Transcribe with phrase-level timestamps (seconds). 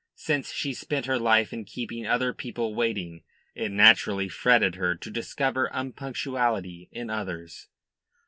[0.15, 3.21] Since she spent her life in keeping other people waiting,
[3.53, 7.67] it naturally fretted her to discover unpunctuality in others.